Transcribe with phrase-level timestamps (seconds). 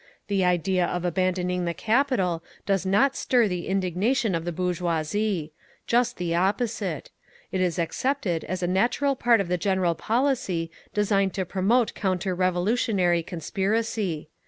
[0.29, 5.51] The idea of abandoning the capital does not stir the indignation of the bourgeoisie.
[5.85, 7.11] Just the opposite.
[7.51, 12.33] It is accepted as a natural part of the general policy designed to promote counter
[12.33, 14.29] revolutionary conspiracy.